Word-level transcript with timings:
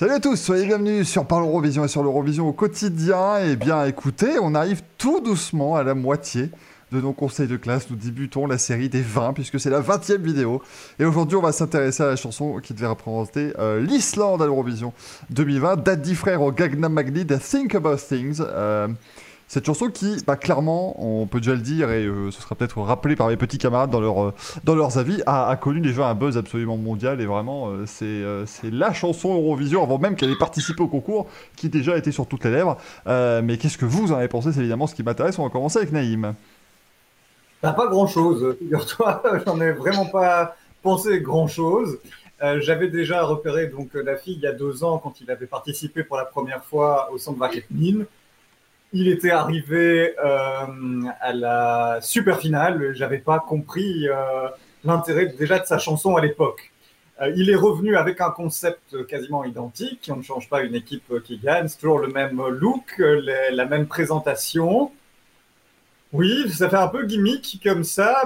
Salut 0.00 0.12
à 0.12 0.18
tous, 0.18 0.36
soyez 0.36 0.64
bienvenus 0.64 1.06
sur 1.06 1.26
Parle 1.26 1.42
Eurovision 1.42 1.84
et 1.84 1.88
sur 1.88 2.02
l'Eurovision 2.02 2.48
au 2.48 2.54
quotidien. 2.54 3.36
Et 3.36 3.54
bien 3.54 3.84
écoutez, 3.84 4.38
on 4.40 4.54
arrive 4.54 4.80
tout 4.96 5.20
doucement 5.20 5.76
à 5.76 5.82
la 5.82 5.92
moitié 5.92 6.48
de 6.90 7.02
nos 7.02 7.12
conseils 7.12 7.48
de 7.48 7.58
classe. 7.58 7.90
Nous 7.90 7.96
débutons 7.96 8.46
la 8.46 8.56
série 8.56 8.88
des 8.88 9.02
20 9.02 9.34
puisque 9.34 9.60
c'est 9.60 9.68
la 9.68 9.82
20e 9.82 10.22
vidéo. 10.22 10.62
Et 10.98 11.04
aujourd'hui, 11.04 11.36
on 11.36 11.42
va 11.42 11.52
s'intéresser 11.52 12.02
à 12.02 12.06
la 12.06 12.16
chanson 12.16 12.60
qui 12.62 12.72
devait 12.72 12.86
représenter 12.86 13.52
euh, 13.58 13.78
l'Islande 13.82 14.40
à 14.40 14.46
l'Eurovision 14.46 14.94
2020. 15.28 15.76
Daddy 15.82 16.14
Frère 16.14 16.40
au 16.40 16.50
Gangnam 16.50 16.90
Magni 16.90 17.26
de 17.26 17.36
Think 17.36 17.74
About 17.74 17.96
Things. 17.96 18.40
Euh, 18.40 18.88
cette 19.50 19.66
chanson 19.66 19.90
qui, 19.90 20.22
bah, 20.24 20.36
clairement, 20.36 20.94
on 21.04 21.26
peut 21.26 21.40
déjà 21.40 21.54
le 21.54 21.60
dire, 21.60 21.90
et 21.90 22.06
euh, 22.06 22.30
ce 22.30 22.40
sera 22.40 22.54
peut-être 22.54 22.80
rappelé 22.82 23.16
par 23.16 23.26
mes 23.26 23.36
petits 23.36 23.58
camarades 23.58 23.90
dans, 23.90 24.28
euh, 24.28 24.30
dans 24.62 24.76
leurs 24.76 24.96
avis, 24.96 25.24
a, 25.26 25.56
connu 25.56 25.80
déjà 25.80 26.06
un 26.06 26.14
buzz 26.14 26.38
absolument 26.38 26.76
mondial. 26.76 27.20
Et 27.20 27.26
vraiment, 27.26 27.68
euh, 27.68 27.84
c'est 28.46 28.70
la 28.70 28.92
chanson 28.92 29.34
Eurovision, 29.34 29.82
avant 29.82 29.98
même 29.98 30.14
qu'elle 30.14 30.30
ait 30.30 30.38
participé 30.38 30.84
au 30.84 30.86
concours, 30.86 31.26
qui 31.56 31.68
déjà 31.68 31.98
était 31.98 32.12
sur 32.12 32.28
toutes 32.28 32.44
les 32.44 32.52
lèvres. 32.52 32.76
mais 33.06 33.58
qu'est-ce 33.58 33.76
que 33.76 33.86
vous 33.86 34.12
en 34.12 34.18
avez 34.18 34.28
pensé? 34.28 34.52
C'est 34.52 34.60
évidemment 34.60 34.86
ce 34.86 34.94
qui 34.94 35.02
m'intéresse. 35.02 35.36
On 35.40 35.42
va 35.42 35.50
commencer 35.50 35.78
avec 35.78 35.90
Naïm. 35.90 36.32
Bah, 37.60 37.72
pas 37.72 37.88
grand-chose, 37.88 38.54
figure-toi. 38.56 39.20
J'en 39.46 39.60
ai 39.60 39.72
vraiment 39.72 40.06
pas 40.06 40.54
pensé 40.80 41.20
grand-chose. 41.20 41.98
J'avais 42.40 42.86
déjà 42.86 43.24
repéré 43.24 43.66
donc 43.66 43.94
la 43.94 44.16
fille 44.16 44.34
il 44.34 44.42
y 44.42 44.46
a 44.46 44.52
deux 44.52 44.84
ans 44.84 44.98
quand 44.98 45.20
il 45.20 45.28
avait 45.28 45.46
participé 45.46 46.04
pour 46.04 46.16
la 46.16 46.24
première 46.24 46.62
fois 46.62 47.10
au 47.12 47.18
Centre 47.18 47.50
Nîmes 47.72 48.06
il 48.92 49.08
était 49.08 49.30
arrivé 49.30 50.14
euh, 50.18 51.04
à 51.20 51.32
la 51.32 51.98
super 52.02 52.40
finale. 52.40 52.92
J'avais 52.94 53.18
pas 53.18 53.38
compris 53.38 54.08
euh, 54.08 54.48
l'intérêt 54.84 55.26
déjà 55.26 55.58
de 55.58 55.66
sa 55.66 55.78
chanson 55.78 56.16
à 56.16 56.20
l'époque. 56.20 56.72
Euh, 57.20 57.32
il 57.36 57.50
est 57.50 57.56
revenu 57.56 57.96
avec 57.96 58.20
un 58.20 58.30
concept 58.30 59.06
quasiment 59.06 59.44
identique. 59.44 60.10
On 60.12 60.16
ne 60.16 60.22
change 60.22 60.48
pas 60.48 60.62
une 60.62 60.74
équipe 60.74 61.22
qui 61.22 61.38
gagne. 61.38 61.68
C'est 61.68 61.78
toujours 61.78 62.00
le 62.00 62.08
même 62.08 62.42
look, 62.48 62.96
la 62.98 63.64
même 63.66 63.86
présentation. 63.86 64.90
Oui, 66.12 66.50
ça 66.50 66.68
fait 66.68 66.76
un 66.76 66.88
peu 66.88 67.06
gimmick 67.06 67.60
comme 67.62 67.84
ça. 67.84 68.24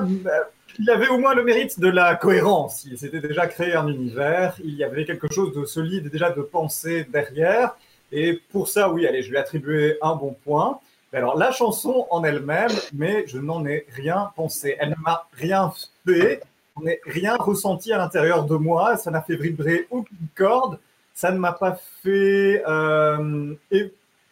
Il 0.79 0.91
avait 0.91 1.09
au 1.09 1.19
moins 1.19 1.35
le 1.35 1.45
mérite 1.45 1.79
de 1.79 1.89
la 1.89 2.17
cohérence. 2.17 2.87
Il 2.87 2.97
s'était 2.97 3.21
déjà 3.21 3.47
créé 3.47 3.75
un 3.75 3.87
univers. 3.87 4.57
Il 4.65 4.75
y 4.75 4.85
avait 4.85 5.05
quelque 5.05 5.31
chose 5.31 5.55
de 5.55 5.67
solide 5.67 6.09
déjà 6.09 6.31
de 6.31 6.41
pensée 6.41 7.07
derrière. 7.13 7.77
Et 8.17 8.41
pour 8.53 8.69
ça, 8.69 8.91
oui, 8.91 9.09
allez, 9.09 9.23
je 9.23 9.31
lui 9.31 9.37
attribuer 9.37 9.99
un 10.01 10.15
bon 10.15 10.37
point. 10.45 10.79
Alors, 11.13 11.37
la 11.37 11.51
chanson 11.51 12.07
en 12.11 12.23
elle-même, 12.23 12.71
mais 12.93 13.25
je 13.27 13.39
n'en 13.39 13.67
ai 13.67 13.87
rien 13.91 14.31
pensé. 14.37 14.77
Elle 14.79 14.91
ne 14.91 15.03
m'a 15.05 15.27
rien 15.33 15.73
fait. 16.07 16.41
Je 16.77 16.85
n'ai 16.85 17.01
rien 17.05 17.35
ressenti 17.37 17.93
à 17.93 17.99
l'intérieur 17.99 18.45
de 18.45 18.55
moi. 18.55 18.97
Ça 18.97 19.11
n'a 19.11 19.21
fait 19.21 19.35
vibrer 19.35 19.89
aucune 19.91 20.29
corde. 20.37 20.79
Ça 21.13 21.33
ne 21.33 21.39
m'a 21.39 21.53
pas 21.53 21.77
fait 22.05 22.63
euh, 22.69 23.55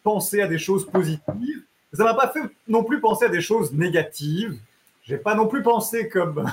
penser 0.01 0.41
à 0.41 0.47
des 0.47 0.57
choses 0.57 0.85
positives. 0.85 1.63
Ça 1.91 2.03
ne 2.03 2.07
m'a 2.07 2.13
pas 2.13 2.29
fait 2.29 2.41
non 2.69 2.85
plus 2.85 3.01
penser 3.01 3.25
à 3.25 3.29
des 3.29 3.41
choses 3.41 3.73
négatives. 3.73 4.57
J'ai 5.03 5.17
pas 5.17 5.35
non 5.35 5.47
plus 5.47 5.61
pensé 5.61 6.07
comme 6.07 6.49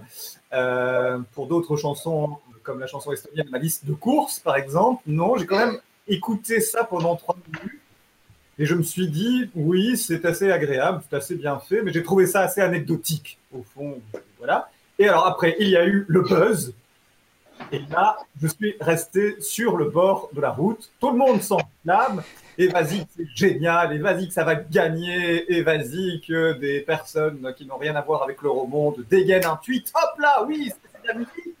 euh, 0.54 1.18
pour 1.34 1.48
d'autres 1.48 1.76
chansons, 1.76 2.38
comme 2.62 2.80
la 2.80 2.86
chanson 2.86 3.12
estonienne, 3.12 3.48
ma 3.50 3.58
liste 3.58 3.84
de 3.84 3.92
courses, 3.92 4.38
par 4.38 4.56
exemple. 4.56 5.02
Non, 5.06 5.36
j'ai 5.36 5.44
quand 5.44 5.58
même 5.58 5.78
écouté 6.06 6.60
ça 6.60 6.84
pendant 6.84 7.16
trois 7.16 7.36
minutes 7.46 7.82
et 8.58 8.66
je 8.66 8.74
me 8.74 8.82
suis 8.82 9.08
dit, 9.08 9.50
oui, 9.54 9.96
c'est 9.96 10.24
assez 10.24 10.50
agréable, 10.50 11.02
c'est 11.08 11.16
assez 11.16 11.34
bien 11.34 11.58
fait, 11.58 11.82
mais 11.82 11.92
j'ai 11.92 12.02
trouvé 12.02 12.26
ça 12.26 12.42
assez 12.42 12.60
anecdotique, 12.60 13.38
au 13.52 13.62
fond. 13.62 14.00
Voilà. 14.38 14.68
Et 14.98 15.08
alors 15.08 15.26
après, 15.26 15.56
il 15.58 15.68
y 15.68 15.76
a 15.76 15.86
eu 15.86 16.04
le 16.06 16.20
buzz. 16.20 16.74
Et 17.70 17.80
là, 17.90 18.18
je 18.40 18.48
suis 18.48 18.74
resté 18.80 19.40
sur 19.40 19.76
le 19.76 19.86
bord 19.86 20.28
de 20.32 20.40
la 20.40 20.50
route. 20.50 20.90
Tout 21.00 21.10
le 21.10 21.16
monde 21.16 21.40
s'enflamme. 21.40 22.22
Et 22.58 22.66
vas-y, 22.66 23.06
c'est 23.16 23.26
génial. 23.34 23.94
Et 23.94 23.98
vas-y, 23.98 24.28
que 24.28 24.34
ça 24.34 24.44
va 24.44 24.56
gagner. 24.56 25.50
Et 25.52 25.62
vas-y, 25.62 26.20
que 26.20 26.52
des 26.52 26.80
personnes 26.80 27.54
qui 27.56 27.64
n'ont 27.64 27.78
rien 27.78 27.96
à 27.96 28.02
voir 28.02 28.22
avec 28.22 28.42
l'Euromonde 28.42 29.04
dégainent 29.08 29.46
un 29.46 29.56
tweet. 29.56 29.92
Hop 29.94 30.18
là, 30.18 30.44
oui, 30.46 30.70
c'est 30.70 31.08
la 31.08 31.14
musique. 31.14 31.56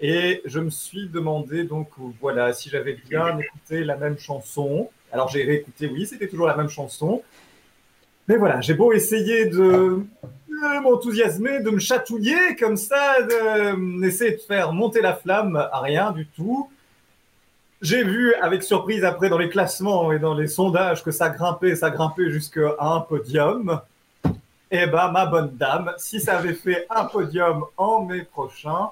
Et 0.00 0.42
je 0.44 0.60
me 0.60 0.70
suis 0.70 1.08
demandé, 1.08 1.64
donc 1.64 1.88
voilà, 2.20 2.52
si 2.52 2.68
j'avais 2.68 2.94
bien 3.08 3.38
écouté 3.38 3.82
la 3.84 3.96
même 3.96 4.18
chanson. 4.18 4.90
Alors 5.12 5.28
j'ai 5.28 5.44
réécouté, 5.44 5.88
oui, 5.88 6.06
c'était 6.06 6.28
toujours 6.28 6.46
la 6.46 6.56
même 6.56 6.68
chanson. 6.68 7.22
Mais 8.28 8.36
voilà, 8.36 8.60
j'ai 8.60 8.74
beau 8.74 8.92
essayer 8.92 9.46
de, 9.46 10.04
m'enthousiasmer, 10.82 11.60
de 11.60 11.70
me 11.70 11.78
chatouiller 11.78 12.56
comme 12.58 12.76
ça, 12.76 13.22
d'essayer 13.22 14.32
de, 14.32 14.36
de 14.36 14.42
faire 14.42 14.72
monter 14.72 15.00
la 15.00 15.14
flamme, 15.14 15.56
à 15.56 15.80
rien 15.80 16.10
du 16.10 16.26
tout. 16.26 16.68
J'ai 17.82 18.02
vu 18.02 18.34
avec 18.34 18.62
surprise 18.62 19.04
après 19.04 19.28
dans 19.28 19.38
les 19.38 19.48
classements 19.48 20.10
et 20.10 20.18
dans 20.18 20.34
les 20.34 20.48
sondages 20.48 21.04
que 21.04 21.10
ça 21.10 21.28
grimpait, 21.28 21.76
ça 21.76 21.90
grimpait 21.90 22.30
jusqu'à 22.30 22.74
un 22.80 23.00
podium. 23.00 23.80
Eh 24.70 24.86
ben, 24.86 25.12
ma 25.12 25.26
bonne 25.26 25.54
dame, 25.56 25.92
si 25.96 26.20
ça 26.20 26.38
avait 26.38 26.54
fait 26.54 26.86
un 26.90 27.04
podium 27.04 27.64
en 27.76 28.04
mai 28.04 28.22
prochain, 28.22 28.90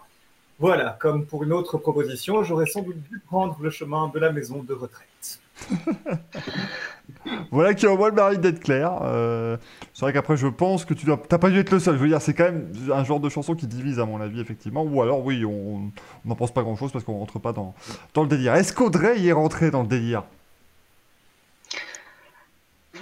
voilà, 0.65 0.97
comme 0.99 1.27
pour 1.27 1.43
une 1.43 1.53
autre 1.53 1.77
proposition, 1.77 2.43
j'aurais 2.43 2.65
sans 2.65 2.81
doute 2.81 2.97
dû 3.11 3.19
prendre 3.19 3.55
le 3.61 3.69
chemin 3.69 4.09
de 4.09 4.19
la 4.19 4.33
maison 4.33 4.63
de 4.63 4.73
retraite. 4.73 5.39
voilà 7.51 7.75
qui 7.75 7.87
envoie 7.87 8.09
le 8.09 8.15
mari 8.15 8.39
d'être 8.39 8.61
clair. 8.61 8.99
Euh, 9.03 9.59
c'est 9.93 10.07
vrai 10.07 10.15
qu'après, 10.15 10.39
je 10.39 10.47
pense 10.47 10.87
que 10.87 10.95
tu 10.95 11.07
n'as 11.07 11.19
pas 11.19 11.51
dû 11.51 11.59
être 11.59 11.71
le 11.71 11.79
seul. 11.81 11.97
Je 11.97 12.01
veux 12.01 12.09
dire, 12.09 12.23
c'est 12.23 12.33
quand 12.33 12.45
même 12.45 12.73
un 12.91 13.05
genre 13.05 13.21
de 13.21 13.29
chanson 13.29 13.55
qui 13.55 13.67
divise, 13.67 14.01
à 14.01 14.07
mon 14.07 14.23
avis, 14.23 14.41
effectivement. 14.41 14.85
Ou 14.85 15.03
alors, 15.03 15.23
oui, 15.23 15.45
on 15.45 15.91
n'en 16.25 16.35
pense 16.35 16.55
pas 16.55 16.63
grand-chose 16.63 16.93
parce 16.93 17.05
qu'on 17.05 17.19
rentre 17.19 17.39
pas 17.39 17.53
dans, 17.53 17.75
dans 18.15 18.23
le 18.23 18.29
délire. 18.29 18.55
Est-ce 18.55 18.73
qu'Audrey 18.73 19.21
y 19.21 19.29
est 19.29 19.33
rentrée 19.33 19.71
dans 19.71 19.83
le 19.83 19.89
délire? 19.89 20.23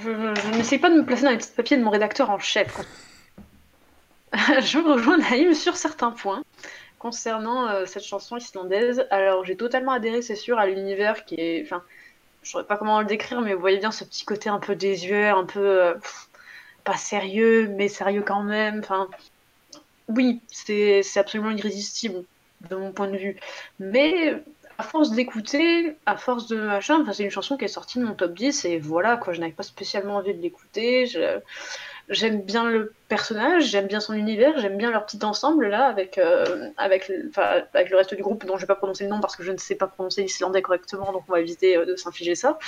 Je, 0.03 0.56
n'essaie 0.56 0.79
pas 0.79 0.91
de 0.91 0.97
me 0.97 1.05
placer 1.05 1.23
dans 1.23 1.31
les 1.31 1.39
petits 1.39 1.53
papiers 1.55 1.77
de 1.77 1.84
mon 1.84 1.91
rédacteur 1.91 2.29
en 2.29 2.41
chef. 2.41 2.81
je 4.34 4.79
rejoins 4.79 5.19
Naïm 5.19 5.55
sur 5.55 5.77
certains 5.77 6.11
points 6.11 6.43
concernant 7.03 7.69
euh, 7.69 7.85
cette 7.85 8.05
chanson 8.05 8.37
islandaise, 8.37 9.07
alors 9.11 9.45
j'ai 9.45 9.57
totalement 9.57 9.91
adhéré, 9.91 10.23
c'est 10.23 10.37
sûr, 10.37 10.59
à 10.59 10.67
l'univers 10.67 11.25
qui 11.25 11.35
est. 11.35 11.63
Enfin, 11.65 11.83
je 12.43 12.49
ne 12.49 12.51
saurais 12.53 12.65
pas 12.65 12.77
comment 12.77 13.01
le 13.01 13.07
décrire, 13.07 13.41
mais 13.41 13.55
vous 13.55 13.61
voyez 13.61 13.79
bien 13.79 13.91
ce 13.91 14.05
petit 14.05 14.25
côté 14.25 14.49
un 14.49 14.61
peu 14.61 14.77
désuet, 14.77 15.29
un 15.29 15.45
peu. 15.45 15.61
Euh, 15.61 15.95
pas 16.85 16.97
sérieux, 16.97 17.69
mais 17.77 17.89
sérieux 17.89 18.23
quand 18.23 18.43
même. 18.45 18.81
Enfin, 18.81 19.09
oui, 20.09 20.41
c'est 20.49 21.03
absolument 21.17 21.51
irrésistible 21.51 22.25
de 22.71 22.77
mon 22.77 22.93
point 22.93 23.09
de 23.09 23.17
vue. 23.17 23.37
Mais 23.81 24.43
à 24.79 24.83
force 24.85 25.11
d'écouter, 25.11 25.97
à 26.07 26.17
force 26.17 26.47
de 26.49 26.57
machin, 26.57 27.05
c'est 27.12 27.25
une 27.25 27.31
chanson 27.31 27.57
qui 27.57 27.65
est 27.65 27.69
sortie 27.69 27.99
de 27.99 28.05
mon 28.05 28.15
top 28.15 28.35
10 28.35 28.65
et 28.65 28.79
voilà, 28.79 29.17
quoi, 29.17 29.33
je 29.33 29.41
n'avais 29.41 29.53
pas 29.53 29.62
spécialement 29.62 30.17
envie 30.17 30.35
de 30.35 30.43
l'écouter. 30.43 31.07
Je 31.07 31.41
j'aime 32.09 32.43
bien 32.43 32.69
le 32.69 32.93
personnage, 33.09 33.67
j'aime 33.67 33.87
bien 33.87 34.01
son 34.01 34.15
univers, 34.15 34.59
j'aime 34.59 34.77
bien 34.77 34.91
leur 34.91 35.07
petit 35.07 35.23
ensemble 35.25 35.69
là 35.69 35.87
avec, 35.87 36.19
euh, 36.19 36.71
avec, 36.77 37.09
le 37.09 37.97
reste 37.97 38.15
du 38.15 38.23
groupe 38.23 38.45
dont 38.45 38.57
je 38.57 38.63
vais 38.63 38.67
pas 38.67 38.75
prononcer 38.75 39.05
le 39.05 39.11
nom 39.11 39.21
parce 39.21 39.37
que 39.37 39.43
je 39.43 39.53
ne 39.53 39.59
sais 39.59 39.75
pas 39.75 39.87
prononcer 39.87 40.23
l'islandais 40.23 40.62
correctement, 40.62 41.12
donc 41.12 41.25
on 41.29 41.33
va 41.33 41.41
éviter 41.41 41.77
euh, 41.77 41.85
de 41.85 41.97
s'infliger 41.97 42.35
ça. 42.35 42.59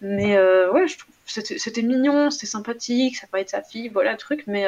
Mais 0.00 0.36
euh, 0.36 0.70
ouais, 0.72 0.88
je 0.88 0.98
trouve 0.98 1.14
c'était 1.26 1.82
mignon, 1.82 2.30
c'était 2.30 2.46
sympathique, 2.46 3.16
ça 3.16 3.26
paraît 3.28 3.42
être 3.42 3.50
sa 3.50 3.62
fille, 3.62 3.88
voilà 3.88 4.12
le 4.12 4.18
truc, 4.18 4.44
mais 4.48 4.66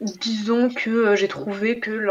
disons 0.00 0.70
que 0.70 1.14
j'ai 1.16 1.28
trouvé 1.28 1.78
que 1.78 2.08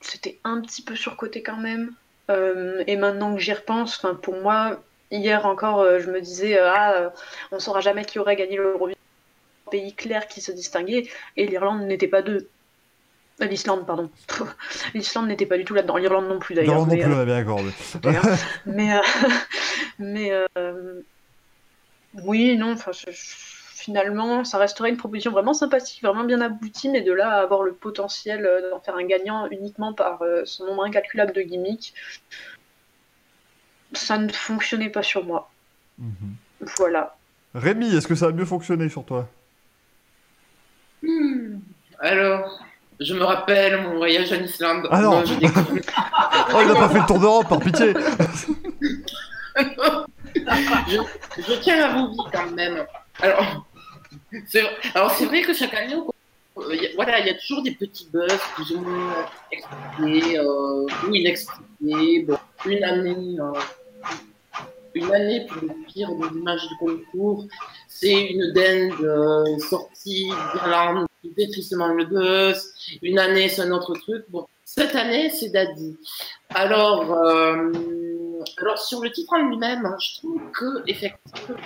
c'était 0.00 0.38
un 0.42 0.60
petit 0.60 0.82
peu 0.82 0.96
surcoté 0.96 1.42
quand 1.42 1.56
même. 1.56 1.92
et 2.28 2.96
maintenant 2.96 3.36
que 3.36 3.40
j'y 3.40 3.52
repense, 3.52 4.04
pour 4.22 4.34
moi, 4.34 4.82
hier 5.12 5.46
encore, 5.46 6.00
je 6.00 6.10
me 6.10 6.20
disais, 6.20 6.58
ah, 6.58 7.12
on 7.52 7.60
saura 7.60 7.80
jamais 7.80 8.04
qui 8.04 8.18
aurait 8.18 8.34
gagné 8.34 8.56
l'Eurovision 8.56 8.93
pays 9.70 9.94
clair 9.94 10.28
qui 10.28 10.40
se 10.40 10.52
distinguait, 10.52 11.08
et 11.36 11.46
l'Irlande 11.46 11.82
n'était 11.82 12.08
pas 12.08 12.22
deux. 12.22 12.48
Euh, 13.40 13.46
L'Islande, 13.46 13.86
pardon. 13.86 14.10
L'Islande 14.94 15.28
n'était 15.28 15.46
pas 15.46 15.58
du 15.58 15.64
tout 15.64 15.74
là-dedans. 15.74 15.96
L'Irlande 15.96 16.28
non 16.28 16.38
plus, 16.38 16.54
d'ailleurs. 16.54 16.86
non 16.86 16.96
plus, 16.96 17.04
on 17.04 17.24
bien 17.24 17.36
accordé. 17.36 17.70
mais, 18.66 18.90
mais 19.98 20.30
euh, 20.56 21.00
oui, 22.22 22.56
non, 22.56 22.76
finalement, 23.12 24.44
ça 24.44 24.58
resterait 24.58 24.90
une 24.90 24.96
proposition 24.96 25.32
vraiment 25.32 25.54
sympathique, 25.54 26.02
vraiment 26.02 26.24
bien 26.24 26.40
aboutie, 26.40 26.88
mais 26.88 27.02
de 27.02 27.12
là 27.12 27.30
à 27.30 27.42
avoir 27.42 27.62
le 27.62 27.72
potentiel 27.72 28.46
euh, 28.46 28.70
d'en 28.70 28.80
faire 28.80 28.96
un 28.96 29.04
gagnant 29.04 29.48
uniquement 29.50 29.92
par 29.92 30.22
son 30.44 30.66
nombre 30.66 30.84
incalculable 30.84 31.32
de 31.32 31.42
gimmicks, 31.42 31.92
ça 33.92 34.18
ne 34.18 34.30
fonctionnait 34.32 34.90
pas 34.90 35.02
sur 35.02 35.24
moi. 35.24 35.50
Mhm. 35.98 36.36
Voilà. 36.78 37.16
Rémi, 37.54 37.94
est-ce 37.94 38.08
que 38.08 38.14
ça 38.14 38.26
a 38.26 38.32
mieux 38.32 38.44
fonctionné 38.44 38.88
sur 38.88 39.04
toi? 39.04 39.28
Alors, 42.04 42.60
je 43.00 43.14
me 43.14 43.24
rappelle 43.24 43.80
mon 43.80 43.96
voyage 43.96 44.30
en 44.30 44.44
Islande. 44.44 44.86
Ah 44.90 45.00
non, 45.00 45.24
je 45.24 45.32
Oh, 46.54 46.58
il 46.60 46.68
n'a 46.68 46.74
pas 46.74 46.90
fait 46.90 46.98
le 46.98 47.06
tour 47.06 47.18
d'Europe, 47.18 47.48
par 47.48 47.60
pitié 47.60 47.94
je, 49.56 51.54
tiens 51.62 51.82
à 51.82 51.94
vous 51.94 52.08
dire 52.08 52.28
quand 52.30 52.50
même. 52.50 52.84
Alors, 53.22 53.66
c'est 54.46 55.24
vrai 55.24 55.40
que 55.40 55.54
chaque 55.54 55.72
année, 55.72 55.94
euh, 55.94 56.76
voilà, 56.94 57.20
il 57.20 57.26
y 57.26 57.30
a 57.30 57.38
toujours 57.38 57.62
des 57.62 57.70
petits 57.70 58.06
buzz 58.12 58.38
plus 58.54 58.72
ou 58.72 58.80
moins 58.80 59.24
expliqués 59.50 60.40
euh, 60.40 60.84
ou 61.08 61.14
inexpliqués. 61.14 62.26
Bon. 62.28 62.36
une 62.66 62.84
année, 62.84 63.38
euh, 63.40 63.52
une 64.94 65.10
année 65.10 65.46
pour 65.46 65.62
le 65.62 65.70
pire 65.86 66.14
de 66.14 66.28
l'image 66.34 66.68
du 66.68 66.76
concours. 66.76 67.46
C'est 67.88 68.26
une 68.26 68.52
dinde 68.52 69.02
euh, 69.02 69.58
sortie 69.58 70.30
d'Irlande 70.52 71.06
qui 71.24 71.34
fait 71.34 71.50
tristement 71.50 71.88
le 71.88 72.04
buzz. 72.04 72.72
Une 73.02 73.18
année, 73.18 73.48
c'est 73.48 73.62
un 73.62 73.70
autre 73.70 73.94
truc. 73.94 74.24
Bon, 74.28 74.46
cette 74.64 74.94
année, 74.94 75.30
c'est 75.30 75.50
Daddy. 75.50 75.96
Alors, 76.50 77.12
euh, 77.12 77.72
alors 78.58 78.78
sur 78.78 79.00
le 79.02 79.10
titre 79.10 79.32
en 79.32 79.48
lui-même, 79.48 79.86
hein, 79.86 79.96
je 79.98 80.18
trouve 80.18 80.40
que 80.52 80.82
effectivement, 80.86 81.56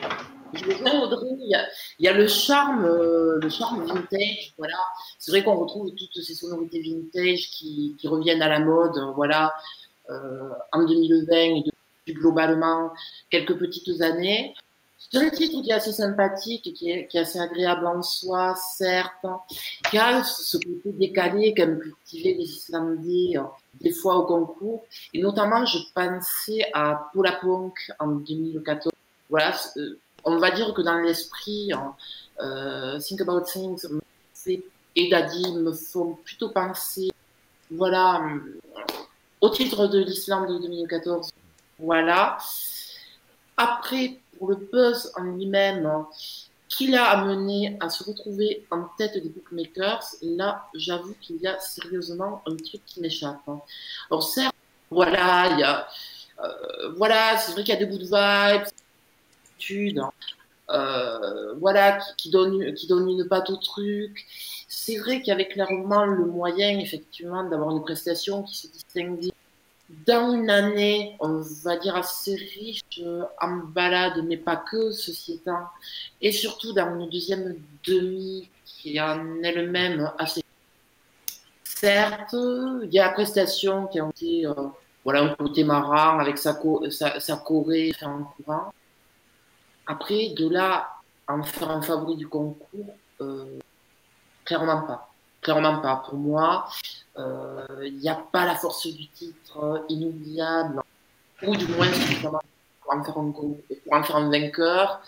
Audrey, 1.02 1.26
il 1.40 1.50
y 1.50 1.54
a, 1.54 1.66
il 1.98 2.16
le 2.16 2.28
charme, 2.28 2.84
euh, 2.84 3.38
le 3.40 3.48
charme 3.48 3.84
vintage. 3.84 4.54
Voilà, 4.56 4.78
c'est 5.18 5.30
vrai 5.32 5.42
qu'on 5.42 5.56
retrouve 5.56 5.92
toutes 5.94 6.22
ces 6.22 6.34
sonorités 6.34 6.80
vintage 6.80 7.50
qui, 7.50 7.96
qui 7.98 8.08
reviennent 8.08 8.42
à 8.42 8.48
la 8.48 8.60
mode. 8.60 8.96
Voilà, 9.16 9.54
euh, 10.10 10.48
en 10.72 10.84
2020 10.84 11.36
et 11.36 11.62
depuis 11.64 12.14
globalement 12.14 12.92
quelques 13.30 13.58
petites 13.58 14.00
années. 14.00 14.54
C'est 14.98 15.18
un 15.18 15.30
titre 15.30 15.62
qui 15.62 15.70
est 15.70 15.74
assez 15.74 15.92
sympathique, 15.92 16.66
est, 16.66 17.06
qui 17.06 17.16
est 17.16 17.20
assez 17.20 17.38
agréable 17.38 17.86
en 17.86 18.02
soi, 18.02 18.54
certes, 18.56 19.24
qui 19.90 19.96
a 19.96 20.24
ce 20.24 20.56
côté 20.56 20.92
décalé 20.92 21.54
qu'aiment 21.54 21.78
cultiver 21.78 22.34
les 22.34 22.44
Islandais 22.44 23.38
euh, 23.38 23.42
des 23.80 23.92
fois 23.92 24.16
au 24.16 24.26
concours. 24.26 24.84
Et 25.14 25.22
notamment, 25.22 25.64
je 25.64 25.78
pensais 25.94 26.68
à 26.74 27.10
Paula 27.14 27.32
Punk 27.40 27.92
en 28.00 28.08
2014. 28.08 28.92
Voilà, 29.30 29.54
euh, 29.76 29.98
on 30.24 30.36
va 30.38 30.50
dire 30.50 30.74
que 30.74 30.82
dans 30.82 30.98
l'esprit, 30.98 31.70
euh, 32.40 32.98
Think 32.98 33.20
About 33.20 33.42
Things 33.42 33.86
et 34.96 35.08
Daddy 35.08 35.52
me 35.52 35.72
font 35.72 36.18
plutôt 36.24 36.48
penser, 36.48 37.10
voilà, 37.70 38.20
au 39.40 39.50
titre 39.50 39.86
de 39.86 40.00
l'Islande 40.00 40.48
de 40.48 40.58
2014. 40.58 41.30
Voilà. 41.78 42.38
Après, 43.56 44.18
pour 44.38 44.48
le 44.48 44.56
buzz 44.56 45.12
en 45.16 45.22
lui-même, 45.22 45.86
hein, 45.86 46.08
qui 46.68 46.88
l'a 46.88 47.04
amené 47.10 47.76
à 47.80 47.88
se 47.88 48.04
retrouver 48.04 48.66
en 48.70 48.84
tête 48.96 49.14
des 49.14 49.28
bookmakers, 49.28 50.04
là, 50.22 50.68
j'avoue 50.74 51.14
qu'il 51.20 51.36
y 51.36 51.46
a 51.46 51.58
sérieusement 51.58 52.42
un 52.46 52.56
truc 52.56 52.82
qui 52.86 53.00
m'échappe. 53.00 53.40
Hein. 53.48 53.60
Alors 54.10 54.22
certes, 54.22 54.54
voilà, 54.90 55.50
il 55.52 55.60
y 55.60 55.62
a, 55.62 55.88
euh, 56.44 56.92
voilà, 56.96 57.38
c'est 57.38 57.52
vrai 57.52 57.64
qu'il 57.64 57.74
y 57.74 57.76
a 57.76 57.84
des 57.84 57.86
de 57.86 58.04
vibes, 58.04 59.98
hein, 59.98 60.12
euh, 60.70 61.54
voilà, 61.54 61.98
qui, 61.98 62.14
qui, 62.16 62.30
donne, 62.30 62.74
qui 62.74 62.86
donne 62.86 63.08
une 63.08 63.26
patte 63.26 63.50
au 63.50 63.56
truc. 63.56 64.26
C'est 64.68 64.96
vrai 64.98 65.18
qu'il 65.18 65.28
y 65.28 65.32
avait 65.32 65.48
clairement 65.48 66.04
le 66.04 66.26
moyen, 66.26 66.78
effectivement, 66.78 67.44
d'avoir 67.44 67.70
une 67.70 67.82
prestation 67.82 68.42
qui 68.42 68.56
se 68.56 68.66
distinguait 68.68 69.32
dans 69.88 70.34
une 70.34 70.50
année, 70.50 71.16
on 71.20 71.40
va 71.64 71.76
dire, 71.78 71.96
assez 71.96 72.34
riche 72.34 72.82
en 73.40 73.56
balade, 73.56 74.22
mais 74.24 74.36
pas 74.36 74.56
que, 74.56 74.92
ceci 74.92 75.34
étant, 75.34 75.66
et 76.20 76.32
surtout 76.32 76.72
dans 76.72 76.98
une 76.98 77.08
deuxième 77.08 77.56
demi 77.86 78.50
qui 78.64 79.00
en 79.00 79.42
elle-même 79.42 80.12
assez. 80.18 80.42
Certes, 81.64 82.34
il 82.34 82.92
y 82.92 82.98
a 82.98 83.06
la 83.06 83.12
prestation 83.12 83.86
qui 83.86 84.00
a 84.00 84.08
été, 84.08 84.46
euh, 84.46 84.52
voilà, 85.04 85.22
un 85.22 85.34
côté 85.34 85.64
marrant 85.64 86.18
avec 86.18 86.36
sa, 86.36 86.58
sa, 86.90 87.20
sa 87.20 87.36
Corée 87.36 87.92
en 88.02 88.24
courant. 88.24 88.72
Après, 89.86 90.30
de 90.36 90.48
là, 90.48 90.88
en 91.28 91.42
faire 91.42 91.70
un 91.70 91.80
favori 91.80 92.16
du 92.16 92.28
concours, 92.28 92.94
euh, 93.20 93.58
clairement 94.44 94.82
pas. 94.82 95.07
Clairement 95.40 95.80
pas. 95.80 96.02
Pour 96.08 96.18
moi, 96.18 96.68
il 97.16 97.22
euh, 97.22 97.90
n'y 97.90 98.08
a 98.08 98.14
pas 98.14 98.44
la 98.44 98.54
force 98.54 98.86
du 98.86 99.08
titre 99.08 99.84
inoubliable, 99.88 100.82
ou 101.42 101.56
du 101.56 101.66
moins 101.68 101.88
pour 102.82 102.94
en 102.94 103.04
faire 103.04 103.18
un, 103.18 103.30
pour 103.30 103.56
en 103.92 104.02
faire 104.02 104.16
un 104.16 104.30
vainqueur. 104.30 105.00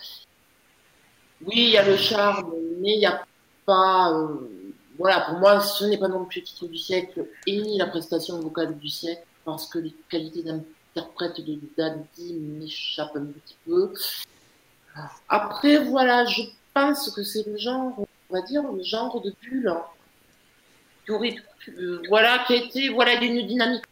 Oui, 1.45 1.55
il 1.55 1.69
y 1.71 1.77
a 1.77 1.85
le 1.85 1.97
charme, 1.97 2.53
mais 2.79 2.95
il 2.95 2.99
n'y 2.99 3.05
a 3.05 3.23
pas. 3.65 4.11
Euh, 4.11 4.49
voilà, 4.97 5.21
pour 5.21 5.39
moi, 5.39 5.59
ce 5.61 5.85
n'est 5.85 5.97
pas 5.97 6.07
non 6.07 6.25
plus 6.25 6.41
le 6.41 6.45
titre 6.45 6.67
du 6.67 6.77
siècle 6.77 7.27
et 7.47 7.61
ni 7.61 7.77
la 7.77 7.87
prestation 7.87 8.39
vocale 8.39 8.77
du 8.77 8.89
siècle, 8.89 9.25
parce 9.45 9.67
que 9.67 9.79
les 9.79 9.95
qualités 10.09 10.43
d'interprète 10.43 11.41
de 11.41 11.59
Daddy 11.77 12.33
m'échappent 12.33 13.15
un 13.15 13.25
petit 13.25 13.55
peu. 13.65 13.93
Après, 15.29 15.77
voilà, 15.85 16.25
je 16.25 16.43
pense 16.73 17.09
que 17.11 17.23
c'est 17.23 17.47
le 17.47 17.57
genre, 17.57 17.93
on 17.97 18.33
va 18.33 18.41
dire, 18.41 18.63
le 18.63 18.83
genre 18.83 19.21
de 19.21 19.33
bulle 19.41 19.73
euh, 21.13 22.01
voilà, 22.09 22.43
qui 22.45 22.53
a 22.53 22.55
été 22.57 22.89
voilà, 22.89 23.17
d'une 23.17 23.45
dynamique. 23.45 23.83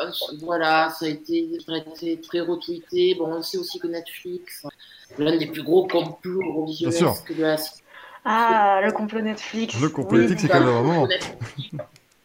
Euh, 0.00 0.10
voilà, 0.42 0.90
ça 0.90 1.06
a 1.06 1.08
été 1.08 1.58
très, 1.66 2.16
très 2.16 2.40
retweeté. 2.40 3.14
Bon, 3.14 3.26
on 3.26 3.42
sait 3.42 3.58
aussi 3.58 3.78
que 3.78 3.86
Netflix, 3.86 4.66
l'un 5.18 5.36
des 5.36 5.46
plus 5.46 5.62
gros 5.62 5.86
complots 5.86 6.66
que 7.26 7.32
de 7.32 7.42
la 7.42 7.56
Ah, 8.24 8.80
le 8.84 8.92
complot 8.92 9.20
Netflix. 9.20 9.80
Le 9.80 9.88
complot 9.88 10.18
Netflix, 10.18 10.42
c'est 10.42 10.48
quand 10.48 10.60
même 10.60 10.68
vraiment. 10.68 11.08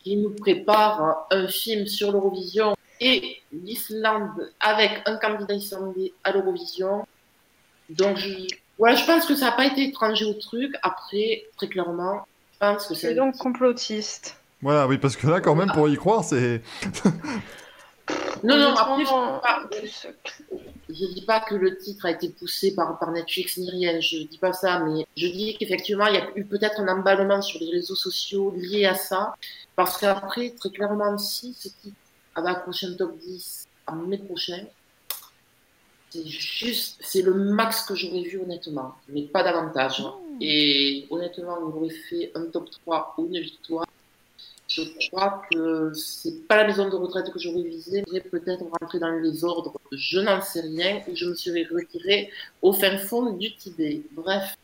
Qui 0.03 0.17
nous 0.17 0.31
prépare 0.31 1.27
un 1.29 1.47
film 1.47 1.85
sur 1.85 2.11
l'Eurovision 2.11 2.75
et 3.01 3.41
l'Islande 3.51 4.51
avec 4.59 5.01
un 5.05 5.17
candidat 5.17 5.53
islandais 5.53 6.13
à 6.23 6.31
l'Eurovision. 6.31 7.05
Donc, 7.89 8.17
je, 8.17 8.47
voilà, 8.77 8.95
je 8.95 9.05
pense 9.05 9.25
que 9.25 9.35
ça 9.35 9.47
n'a 9.47 9.51
pas 9.51 9.65
été 9.65 9.83
étranger 9.83 10.25
au 10.25 10.33
truc. 10.33 10.73
Après, 10.83 11.43
très 11.57 11.67
clairement, 11.67 12.25
c'est 12.79 13.13
donc 13.13 13.37
complotiste. 13.37 14.35
Voilà, 14.61 14.87
oui, 14.87 14.97
parce 14.97 15.15
que 15.15 15.27
là, 15.27 15.39
quand 15.39 15.55
même, 15.55 15.71
pour 15.71 15.87
y 15.87 15.95
croire, 15.95 16.23
c'est. 16.23 16.61
non, 18.43 18.57
non, 18.57 18.75
après, 18.75 19.05
je 20.89 21.05
ne 21.05 21.13
dis 21.13 21.21
pas 21.21 21.39
que 21.39 21.55
le 21.55 21.77
titre 21.77 22.05
a 22.05 22.11
été 22.11 22.29
poussé 22.29 22.75
par, 22.75 22.97
par 22.99 23.11
Netflix 23.11 23.57
ni 23.57 23.69
rien, 23.69 23.99
je 23.99 24.17
dis 24.23 24.37
pas 24.37 24.53
ça, 24.53 24.79
mais 24.79 25.05
je 25.15 25.27
dis 25.27 25.55
qu'effectivement, 25.57 26.07
il 26.07 26.15
y 26.15 26.17
a 26.17 26.27
eu 26.35 26.43
peut-être 26.43 26.81
un 26.81 26.87
emballement 26.87 27.41
sur 27.41 27.59
les 27.61 27.71
réseaux 27.71 27.95
sociaux 27.95 28.53
lié 28.57 28.85
à 28.85 28.95
ça, 28.95 29.35
parce 29.75 29.97
qu'après, 29.97 30.49
très 30.51 30.69
clairement, 30.71 31.17
si 31.17 31.53
ce 31.53 31.69
titre 31.69 31.95
avait 32.35 32.49
accroché 32.49 32.87
un 32.87 32.93
top 32.93 33.17
10 33.17 33.67
en 33.87 33.95
mai 33.95 34.17
prochain, 34.17 34.65
c'est 36.09 36.25
juste, 36.25 36.97
c'est 37.01 37.21
le 37.21 37.33
max 37.33 37.83
que 37.83 37.95
j'aurais 37.95 38.23
vu 38.23 38.41
honnêtement, 38.41 38.95
mais 39.07 39.23
pas 39.23 39.43
davantage. 39.43 40.01
Mmh. 40.01 40.28
Et 40.41 41.07
honnêtement, 41.09 41.57
il 41.59 41.77
aurait 41.77 41.95
fait 42.09 42.31
un 42.35 42.45
top 42.45 42.69
3 42.69 43.15
ou 43.17 43.27
une 43.27 43.39
victoire. 43.39 43.85
Je 44.67 44.83
crois 45.07 45.41
que 45.51 45.91
c'est 45.95 46.47
pas 46.47 46.57
la 46.57 46.67
maison 46.67 46.87
de 46.87 46.95
retraite 46.95 47.31
que 47.31 47.39
j'aurais 47.39 47.63
visé. 47.63 48.03
J'aurais 48.07 48.21
peut-être 48.21 48.63
rentré 48.79 48.99
dans 48.99 49.09
les 49.09 49.43
ordres, 49.43 49.73
je 49.91 50.19
n'en 50.19 50.41
sais 50.41 50.61
rien, 50.61 51.01
ou 51.07 51.15
je 51.15 51.25
me 51.25 51.35
serais 51.35 51.65
retiré 51.71 52.29
au 52.61 52.71
fin 52.71 52.97
fond 52.99 53.31
du 53.33 53.55
Tibet. 53.55 54.01
Bref. 54.11 54.55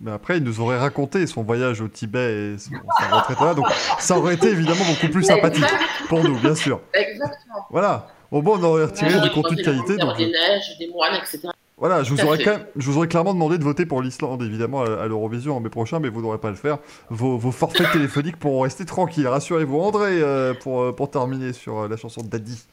Mais 0.00 0.10
après, 0.10 0.38
il 0.38 0.42
nous 0.42 0.58
aurait 0.60 0.78
raconté 0.78 1.26
son 1.26 1.42
voyage 1.42 1.80
au 1.80 1.88
Tibet 1.88 2.54
et 2.54 2.58
son, 2.58 2.72
sa 2.98 3.16
retraite 3.16 3.40
là, 3.40 3.54
donc 3.54 3.66
ça 3.98 4.18
aurait 4.18 4.34
été 4.34 4.48
évidemment 4.48 4.84
beaucoup 4.84 5.12
plus 5.12 5.22
sympathique 5.22 5.64
pour 6.08 6.24
nous, 6.24 6.38
bien 6.40 6.54
sûr. 6.54 6.80
Exactement. 6.92 7.66
Voilà. 7.70 8.08
Au 8.30 8.42
moins, 8.42 8.58
on 8.58 8.64
aurait 8.64 8.84
retiré 8.86 9.20
du 9.20 9.30
contenu 9.30 9.56
de 9.56 9.62
qualité. 9.62 9.96
Donc... 9.96 10.16
Des 10.16 10.26
neiges, 10.26 10.76
des 10.78 10.88
moines, 10.88 11.14
etc. 11.14 11.48
Voilà, 11.78 12.02
je 12.02 12.14
vous, 12.14 12.24
aurais 12.24 12.42
quand 12.42 12.52
même, 12.52 12.66
je 12.74 12.90
vous 12.90 12.96
aurais 12.96 13.06
clairement 13.06 13.34
demandé 13.34 13.58
de 13.58 13.62
voter 13.62 13.84
pour 13.84 14.00
l'Islande, 14.00 14.42
évidemment, 14.42 14.80
à, 14.80 15.06
l'Eurovision 15.06 15.58
en 15.58 15.60
mai 15.60 15.68
prochain, 15.68 16.00
mais 16.00 16.08
vous 16.08 16.22
n'aurez 16.22 16.38
pas 16.38 16.48
le 16.48 16.56
faire. 16.56 16.78
Vos, 17.10 17.36
vos 17.36 17.50
forfaits 17.50 17.92
téléphoniques 17.92 18.38
pourront 18.38 18.60
rester 18.60 18.86
tranquilles, 18.86 19.28
rassurez-vous. 19.28 19.78
André, 19.78 20.22
euh, 20.22 20.54
pour, 20.54 20.80
euh, 20.80 20.92
pour 20.92 21.10
terminer 21.10 21.52
sur 21.52 21.80
euh, 21.80 21.88
la 21.88 21.98
chanson 21.98 22.22
de 22.22 22.28
Daddy. 22.28 22.64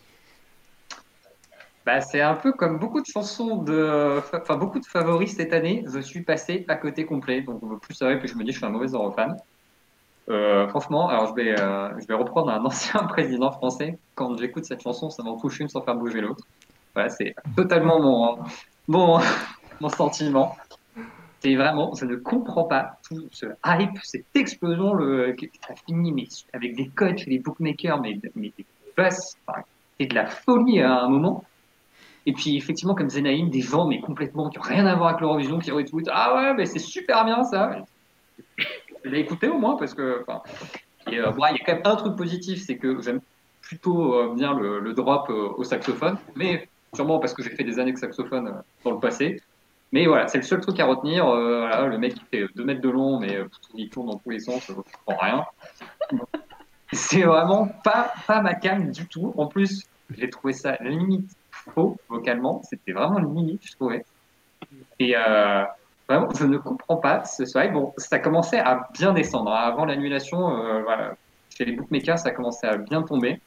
Bah, 1.86 2.00
c'est 2.00 2.22
un 2.22 2.36
peu 2.36 2.53
comme 2.53 2.79
beaucoup 2.79 3.01
de 3.01 3.05
chansons 3.05 3.57
de. 3.57 4.22
Enfin, 4.33 4.55
beaucoup 4.55 4.79
de 4.79 4.86
favoris 4.86 5.36
cette 5.36 5.51
année. 5.51 5.83
Je 5.93 6.00
suis 6.00 6.22
passé 6.22 6.63
à 6.69 6.77
côté 6.77 7.05
complet. 7.05 7.41
Donc, 7.41 7.81
plus 7.81 7.95
ça 7.95 8.05
va, 8.05 8.15
plus 8.15 8.29
je 8.29 8.36
me 8.36 8.45
dis 8.45 8.48
que 8.48 8.53
je 8.53 8.57
suis 8.60 8.65
un 8.65 8.69
mauvais 8.69 8.88
Eurofan. 8.88 9.36
Euh, 10.29 10.65
franchement, 10.69 11.10
alors 11.10 11.27
je 11.27 11.33
vais, 11.33 11.57
je 11.57 12.07
vais 12.07 12.13
reprendre 12.13 12.50
un 12.51 12.63
ancien 12.65 13.03
président 13.03 13.51
français. 13.51 13.98
Quand 14.15 14.38
j'écoute 14.38 14.63
cette 14.63 14.81
chanson, 14.81 15.10
ça 15.10 15.24
m'en 15.24 15.38
touche 15.38 15.60
une 15.60 15.67
sans 15.67 15.81
faire 15.81 15.95
bouger 15.95 16.22
l'autre. 16.22 16.45
Voilà, 16.93 17.10
c'est 17.10 17.36
totalement 17.57 18.00
mon, 18.00 18.38
Bon, 18.87 19.19
mon 19.81 19.89
sentiment, 19.89 20.55
c'est 21.39 21.55
vraiment, 21.55 21.93
je 21.95 22.05
ne 22.05 22.15
comprends 22.15 22.65
pas 22.65 22.97
tout 23.07 23.27
ce 23.31 23.45
hype, 23.65 23.97
cette 24.03 24.25
explosion 24.35 24.93
le, 24.93 25.31
qui 25.33 25.49
a 25.69 25.75
fini 25.75 26.11
mais, 26.11 26.27
avec 26.53 26.75
des 26.75 26.89
coachs, 26.89 27.25
des 27.27 27.39
bookmakers, 27.39 28.01
mais, 28.01 28.15
des 28.15 28.51
buzz, 28.97 29.37
c'est 29.99 30.05
de 30.05 30.15
la 30.15 30.25
folie 30.25 30.81
à 30.81 31.01
un 31.01 31.09
moment. 31.09 31.43
Et 32.25 32.33
puis 32.33 32.55
effectivement, 32.55 32.95
comme 32.95 33.09
Zenaïm, 33.09 33.49
des 33.49 33.61
gens 33.61 33.85
mais 33.85 33.99
complètement 33.99 34.49
qui 34.49 34.57
n'ont 34.57 34.63
rien 34.63 34.85
à 34.85 34.95
voir 34.95 35.09
avec 35.09 35.21
l'Eurovision, 35.21 35.59
qui 35.59 35.71
retweetent 35.71 36.09
Ah 36.11 36.35
ouais, 36.35 36.53
mais 36.53 36.65
c'est 36.65 36.79
super 36.79 37.25
bien 37.25 37.43
ça. 37.43 37.77
Je 39.03 39.09
l'ai 39.09 39.19
écouté 39.19 39.47
au 39.47 39.57
moins 39.57 39.75
parce 39.75 39.93
que. 39.93 40.23
Et, 41.11 41.19
euh, 41.19 41.31
il 41.35 41.57
y 41.57 41.61
a 41.61 41.65
quand 41.65 41.73
même 41.73 41.81
un 41.83 41.95
truc 41.97 42.15
positif, 42.15 42.63
c'est 42.65 42.77
que 42.77 43.01
j'aime 43.01 43.19
plutôt 43.61 44.13
euh, 44.13 44.33
bien 44.35 44.57
le, 44.57 44.79
le 44.79 44.93
drop 44.93 45.29
euh, 45.29 45.49
au 45.57 45.63
saxophone, 45.65 46.17
mais 46.35 46.69
sûrement 46.93 47.19
parce 47.19 47.33
que 47.33 47.43
j'ai 47.43 47.50
fait 47.50 47.63
des 47.63 47.79
années 47.79 47.93
de 47.93 47.97
saxophone 47.97 48.47
euh, 48.47 48.62
dans 48.83 48.91
le 48.91 49.00
passé. 49.00 49.41
Mais 49.91 50.07
voilà, 50.07 50.27
c'est 50.27 50.39
le 50.39 50.43
seul 50.43 50.59
truc 50.59 50.79
à 50.79 50.85
retenir. 50.85 51.27
Euh, 51.27 51.85
le 51.85 51.97
mec 52.00 52.15
qui 52.15 52.25
fait 52.31 52.47
2 52.55 52.63
mètres 52.63 52.81
de 52.81 52.89
long, 52.89 53.19
mais 53.19 53.35
euh, 53.35 53.47
il 53.75 53.89
tourne 53.89 54.07
dans 54.07 54.17
tous 54.17 54.31
les 54.31 54.39
sens, 54.39 54.65
je 54.67 54.73
comprends 54.73 55.23
rien. 55.23 55.45
c'est 56.91 57.21
vraiment 57.21 57.67
pas, 57.83 58.12
pas 58.25 58.41
ma 58.41 58.55
cam 58.55 58.91
du 58.91 59.07
tout. 59.07 59.33
En 59.38 59.47
plus, 59.47 59.83
j'ai 60.17 60.29
trouvé 60.29 60.53
ça 60.53 60.77
limite 60.81 61.29
faux 61.51 61.97
vocalement. 62.09 62.62
C'était 62.63 62.91
vraiment 62.91 63.19
limite, 63.19 63.62
je 63.65 63.73
trouvais. 63.73 64.03
Et 65.00 65.15
euh, 65.15 65.63
vraiment, 66.09 66.29
je 66.33 66.45
ne 66.45 66.57
comprends 66.57 66.97
pas 66.97 67.23
ce 67.25 67.45
soir. 67.45 67.69
Bon, 67.71 67.93
ça 67.97 68.19
commençait 68.19 68.59
à 68.59 68.88
bien 68.93 69.13
descendre. 69.13 69.51
hein. 69.51 69.62
Avant 69.63 69.85
l'annulation, 69.85 70.57
euh, 70.57 70.81
chez 71.55 71.65
les 71.65 71.73
bookmakers, 71.73 72.17
ça 72.17 72.31
commençait 72.31 72.67
à 72.67 72.77
bien 72.77 73.03
tomber. 73.03 73.39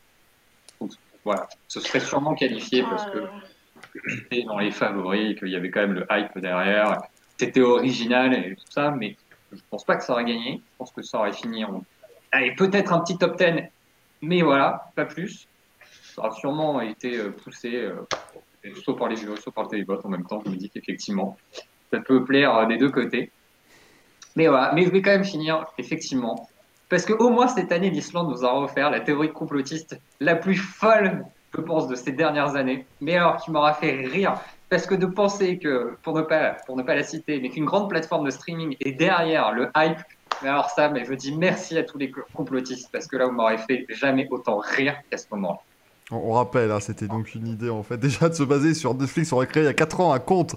Voilà, 1.26 1.48
ce 1.66 1.80
serait 1.80 1.98
sûrement 1.98 2.36
qualifié 2.36 2.84
parce 2.84 3.04
que 3.10 3.18
Euh, 3.18 4.00
c'était 4.08 4.44
dans 4.44 4.58
les 4.58 4.70
favoris, 4.70 5.36
qu'il 5.38 5.48
y 5.48 5.56
avait 5.56 5.70
quand 5.70 5.80
même 5.80 5.94
le 5.94 6.06
hype 6.10 6.38
derrière. 6.38 7.02
C'était 7.36 7.60
original 7.60 8.32
et 8.32 8.54
tout 8.54 8.70
ça, 8.70 8.92
mais 8.92 9.16
je 9.52 9.58
pense 9.68 9.84
pas 9.84 9.96
que 9.96 10.04
ça 10.04 10.12
aurait 10.12 10.24
gagné. 10.24 10.62
Je 10.64 10.76
pense 10.78 10.92
que 10.92 11.02
ça 11.02 11.18
aurait 11.18 11.32
fini 11.32 11.64
en. 11.64 11.84
Allez, 12.30 12.54
peut-être 12.54 12.92
un 12.92 13.00
petit 13.00 13.18
top 13.18 13.36
10, 13.36 13.64
mais 14.22 14.42
voilà, 14.42 14.90
pas 14.94 15.04
plus. 15.04 15.48
Ça 16.14 16.22
aura 16.22 16.30
sûrement 16.30 16.80
été 16.80 17.16
euh, 17.18 17.30
poussé, 17.30 17.74
euh, 17.74 18.06
soit 18.82 18.96
par 18.96 19.08
les 19.08 19.16
jurys, 19.16 19.40
soit 19.40 19.52
par 19.52 19.64
le 19.64 19.70
télévote 19.70 20.04
en 20.04 20.08
même 20.08 20.26
temps. 20.26 20.42
Je 20.44 20.50
me 20.50 20.56
dis 20.56 20.70
qu'effectivement, 20.70 21.36
ça 21.90 21.98
peut 21.98 22.24
plaire 22.24 22.56
euh, 22.56 22.66
des 22.66 22.78
deux 22.78 22.90
côtés. 22.90 23.32
Mais 24.36 24.46
voilà, 24.46 24.72
mais 24.74 24.84
je 24.84 24.90
vais 24.90 25.02
quand 25.02 25.10
même 25.10 25.24
finir, 25.24 25.66
effectivement. 25.76 26.48
Parce 26.88 27.04
qu'au 27.04 27.30
moins 27.30 27.48
cette 27.48 27.72
année, 27.72 27.90
l'Islande 27.90 28.30
nous 28.30 28.44
a 28.44 28.54
offert 28.54 28.90
la 28.90 29.00
théorie 29.00 29.32
complotiste 29.32 30.00
la 30.20 30.36
plus 30.36 30.56
folle, 30.56 31.24
je 31.54 31.60
pense, 31.60 31.88
de 31.88 31.96
ces 31.96 32.12
dernières 32.12 32.54
années. 32.54 32.86
Mais 33.00 33.16
alors, 33.16 33.38
qui 33.38 33.50
m'aura 33.50 33.74
fait 33.74 34.06
rire. 34.06 34.40
Parce 34.68 34.86
que 34.86 34.94
de 34.94 35.06
penser 35.06 35.58
que, 35.58 35.96
pour 36.02 36.16
ne 36.16 36.22
pas, 36.22 36.56
pour 36.66 36.76
ne 36.76 36.82
pas 36.82 36.94
la 36.94 37.04
citer, 37.04 37.40
mais 37.40 37.50
qu'une 37.50 37.64
grande 37.64 37.88
plateforme 37.88 38.24
de 38.24 38.30
streaming 38.30 38.76
est 38.80 38.92
derrière 38.92 39.52
le 39.52 39.70
hype, 39.76 39.98
mais 40.42 40.48
alors 40.48 40.70
ça, 40.70 40.88
mais 40.88 41.04
je 41.04 41.14
dis 41.14 41.36
merci 41.36 41.78
à 41.78 41.84
tous 41.84 41.98
les 41.98 42.12
complotistes, 42.34 42.90
parce 42.92 43.06
que 43.06 43.16
là, 43.16 43.26
vous 43.26 43.32
m'aurez 43.32 43.58
fait 43.58 43.86
jamais 43.88 44.26
autant 44.30 44.58
rire 44.58 44.96
qu'à 45.10 45.18
ce 45.18 45.26
moment-là. 45.32 45.60
On, 46.12 46.16
on 46.16 46.32
rappelle, 46.34 46.70
hein, 46.70 46.78
c'était 46.80 47.08
donc 47.08 47.34
une 47.34 47.48
idée 47.48 47.68
en 47.68 47.82
fait 47.82 47.96
déjà 48.00 48.28
de 48.28 48.34
se 48.34 48.44
baser 48.44 48.74
sur 48.74 48.94
Netflix 48.94 49.32
aurait 49.32 49.48
créé 49.48 49.64
il 49.64 49.66
y 49.66 49.68
a 49.68 49.74
4 49.74 50.00
ans 50.00 50.12
un 50.12 50.20
compte, 50.20 50.54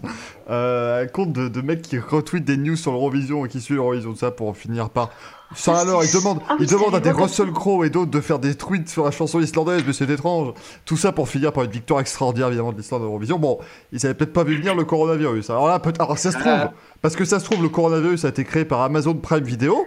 euh, 0.49 1.03
un 1.03 1.07
compte 1.07 1.33
de, 1.33 1.47
de 1.47 1.61
mecs 1.61 1.81
qui 1.81 1.97
retweetent 1.97 2.45
des 2.45 2.57
news 2.57 2.75
sur 2.75 2.91
l'Eurovision 2.91 3.45
et 3.45 3.49
qui 3.49 3.59
suivent 3.59 3.77
l'Eurovision, 3.77 4.11
tout 4.11 4.19
ça 4.19 4.29
pour 4.31 4.55
finir 4.55 4.89
par. 4.91 5.09
Ça 5.55 5.73
Ah, 5.77 5.79
alors, 5.79 6.03
ils 6.03 6.13
demandent, 6.13 6.41
Ah, 6.47 6.57
ils 6.59 6.67
demandent 6.67 6.93
à 6.93 6.99
des. 6.99 7.09
Russell 7.09 7.49
Crowe 7.51 7.83
et 7.83 7.89
d'autres 7.89 8.11
de 8.11 8.21
faire 8.21 8.37
des 8.37 8.53
tweets 8.53 8.87
sur 8.87 9.03
la 9.05 9.09
chanson 9.09 9.39
islandaise, 9.39 9.81
mais 9.87 9.93
c'est 9.93 10.07
étrange. 10.07 10.53
Tout 10.85 10.95
ça 10.97 11.11
pour 11.11 11.27
finir 11.27 11.51
par 11.51 11.63
une 11.63 11.71
victoire 11.71 11.99
extraordinaire 12.01 12.49
évidemment 12.49 12.71
de 12.71 12.77
l'Islande 12.77 13.01
à 13.01 13.05
l'Eurovision. 13.05 13.39
Bon, 13.39 13.57
ils 13.91 14.05
avaient 14.05 14.13
peut-être 14.13 14.33
pas 14.33 14.43
vu 14.43 14.55
venir 14.57 14.75
le 14.75 14.85
coronavirus. 14.85 15.49
Alors 15.49 15.67
là, 15.67 15.79
peut 15.79 15.91
alors 15.97 16.19
ça 16.19 16.31
se 16.31 16.37
trouve, 16.37 16.51
Ah. 16.53 16.71
parce 17.01 17.15
que 17.15 17.25
ça 17.25 17.39
se 17.39 17.45
trouve, 17.45 17.63
le 17.63 17.69
coronavirus 17.69 18.25
a 18.25 18.29
été 18.29 18.43
créé 18.43 18.63
par 18.65 18.81
Amazon 18.81 19.15
Prime 19.15 19.43
Video 19.43 19.83